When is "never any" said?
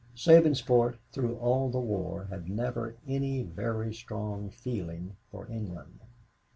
2.49-3.43